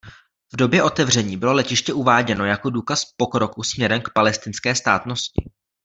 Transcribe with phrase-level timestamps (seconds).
[0.53, 5.51] V době otevření bylo letiště uváděno jako důkaz pokroku směrem k palestinské státnosti.